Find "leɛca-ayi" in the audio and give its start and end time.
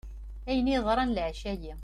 1.15-1.73